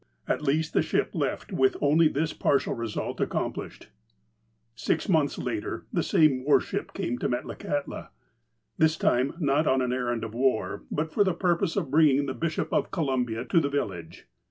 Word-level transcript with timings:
At 0.27 0.41
least 0.41 0.73
the 0.73 0.81
ship 0.81 1.11
left 1.13 1.53
with 1.53 1.77
only 1.79 2.07
this 2.07 2.33
partial 2.33 2.73
result 2.73 3.21
ac 3.21 3.29
complished. 3.29 3.89
Six 4.73 5.07
months 5.07 5.37
later 5.37 5.85
the 5.93 6.01
same 6.01 6.43
war 6.43 6.59
ship 6.59 6.93
came 6.93 7.19
to 7.19 7.29
Metlakahtla. 7.29 8.09
This 8.79 8.97
time 8.97 9.33
not 9.37 9.67
on 9.67 9.79
an 9.79 9.93
errand 9.93 10.23
of 10.23 10.33
war, 10.33 10.81
but 10.89 11.11
for 11.13 11.23
the 11.23 11.35
purpose 11.35 11.75
of 11.75 11.91
bringing 11.91 12.25
the 12.25 12.33
Bishop 12.33 12.73
of 12.73 12.89
Columbia 12.89 13.45
to 13.45 13.59
the 13.59 13.69
village. 13.69 14.25